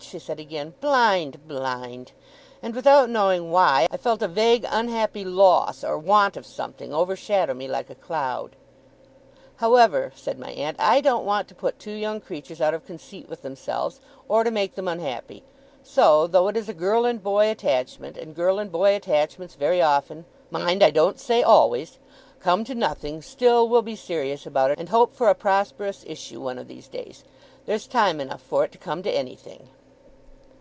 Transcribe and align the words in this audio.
she 0.00 0.18
said 0.20 0.38
again; 0.40 0.72
'blind, 0.80 1.46
blind!' 1.48 2.12
and 2.62 2.72
without 2.74 3.10
knowing 3.10 3.50
why, 3.50 3.86
I 3.90 3.96
felt 3.98 4.22
a 4.22 4.28
vague 4.28 4.64
unhappy 4.70 5.24
loss 5.24 5.82
or 5.84 5.98
want 5.98 6.36
of 6.36 6.46
something 6.46 6.94
overshadow 6.94 7.52
me 7.52 7.66
like 7.66 7.90
a 7.90 7.96
cloud. 7.96 8.54
'However,' 9.56 10.12
said 10.14 10.38
my 10.38 10.50
aunt, 10.52 10.76
'I 10.78 11.00
don't 11.02 11.24
want 11.26 11.48
to 11.48 11.54
put 11.54 11.80
two 11.80 11.90
young 11.90 12.20
creatures 12.20 12.60
out 12.60 12.72
of 12.74 12.86
conceit 12.86 13.28
with 13.28 13.42
themselves, 13.42 14.00
or 14.28 14.44
to 14.44 14.50
make 14.52 14.76
them 14.76 14.86
unhappy; 14.88 15.42
so, 15.82 16.26
though 16.28 16.46
it 16.48 16.56
is 16.56 16.68
a 16.70 16.74
girl 16.74 17.04
and 17.04 17.20
boy 17.22 17.50
attachment, 17.50 18.16
and 18.16 18.36
girl 18.36 18.60
and 18.60 18.70
boy 18.72 18.94
attachments 18.94 19.56
very 19.56 19.82
often 19.82 20.24
mind! 20.50 20.82
I 20.82 20.90
don't 20.92 21.18
say 21.20 21.42
always! 21.42 21.98
come 22.40 22.62
to 22.64 22.74
nothing, 22.74 23.20
still 23.20 23.68
we'll 23.68 23.82
be 23.82 23.96
serious 23.96 24.46
about 24.46 24.70
it, 24.70 24.78
and 24.78 24.88
hope 24.90 25.12
for 25.14 25.28
a 25.28 25.34
prosperous 25.34 26.04
issue 26.06 26.40
one 26.40 26.56
of 26.56 26.68
these 26.68 26.86
days. 26.88 27.24
There's 27.66 27.88
time 27.88 28.20
enough 28.20 28.40
for 28.40 28.64
it 28.64 28.70
to 28.72 28.78
come 28.78 29.02
to 29.02 29.10
anything! 29.10 29.68